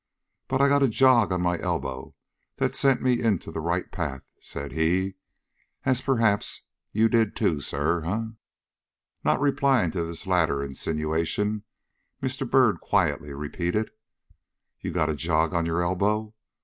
[0.47, 2.15] But I got a jog on my elbow
[2.55, 5.13] that sent me into the right path," said he,
[5.85, 8.31] "as, perhaps, you did too, sir, eh?"
[9.23, 11.65] Not replying to this latter insinuation,
[12.19, 12.49] Mr.
[12.49, 13.91] Byrd quietly repeated:
[14.79, 16.33] "You got a jog on your elbow?